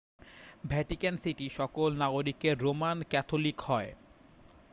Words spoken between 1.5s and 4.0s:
সকল নাগরিকের Roman Catholic হয়